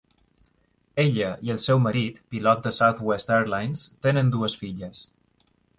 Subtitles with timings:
[1.03, 5.05] Ella i el seu marit, pilot de Southwest Airlines, tenen dues filles.